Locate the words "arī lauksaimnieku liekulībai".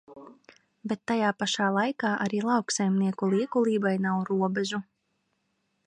2.25-3.93